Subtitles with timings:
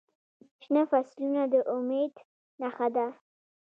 [0.63, 2.13] شنه فصلونه د امید
[2.61, 3.07] نښه ده.